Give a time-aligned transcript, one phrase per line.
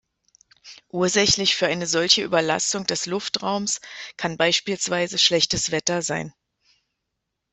[0.89, 3.81] Ursächlich für eine solche Überlastung des Luftraums
[4.17, 6.33] kann beispielsweise schlechtes Wetter sein.